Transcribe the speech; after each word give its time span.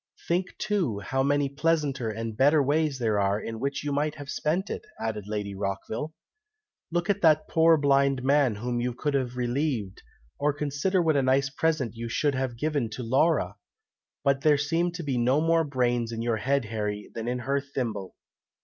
"Think, 0.27 0.57
too, 0.57 0.97
how 1.01 1.21
many 1.21 1.47
pleasanter 1.47 2.09
and 2.09 2.35
better 2.35 2.63
ways 2.63 2.97
there 2.97 3.19
are, 3.19 3.39
in 3.39 3.59
which 3.59 3.83
you 3.83 3.91
might 3.91 4.15
have 4.15 4.31
spent 4.31 4.67
it!" 4.71 4.81
added 4.99 5.25
Lady 5.27 5.53
Rockville. 5.53 6.15
"Look 6.89 7.07
at 7.07 7.21
that 7.21 7.47
poor 7.47 7.77
blind 7.77 8.23
man 8.23 8.55
whom 8.55 8.81
you 8.81 8.95
could 8.95 9.13
have 9.13 9.37
relieved, 9.37 10.01
or 10.39 10.53
consider 10.53 11.03
what 11.03 11.17
a 11.17 11.21
nice 11.21 11.51
present 11.51 11.95
you 11.95 12.09
should 12.09 12.33
have 12.33 12.57
given 12.57 12.89
to 12.93 13.03
Laura! 13.03 13.57
But 14.23 14.41
there 14.41 14.57
seem 14.57 14.91
to 14.93 15.03
be 15.03 15.19
no 15.19 15.39
more 15.39 15.63
brains 15.63 16.11
in 16.11 16.23
your 16.23 16.37
head, 16.37 16.65
Harry, 16.65 17.11
than 17.13 17.27
in 17.27 17.37
her 17.37 17.61
thimble!" 17.61 18.15